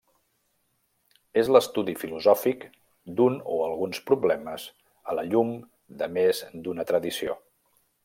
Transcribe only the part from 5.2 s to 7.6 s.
la llum de més d'una tradició.